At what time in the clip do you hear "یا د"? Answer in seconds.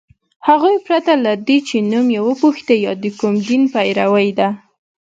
2.85-3.05